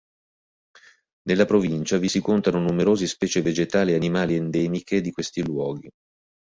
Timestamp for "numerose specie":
2.59-3.43